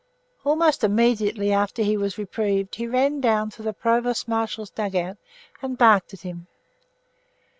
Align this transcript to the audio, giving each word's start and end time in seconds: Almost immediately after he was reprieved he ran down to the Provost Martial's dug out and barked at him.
Almost 0.43 0.83
immediately 0.83 1.51
after 1.53 1.83
he 1.83 1.95
was 1.95 2.17
reprieved 2.17 2.73
he 2.73 2.87
ran 2.87 3.21
down 3.21 3.51
to 3.51 3.61
the 3.61 3.71
Provost 3.71 4.27
Martial's 4.27 4.71
dug 4.71 4.95
out 4.95 5.17
and 5.61 5.77
barked 5.77 6.11
at 6.15 6.21
him. 6.21 6.47